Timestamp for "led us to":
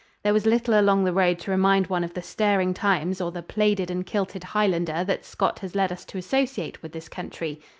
5.75-6.17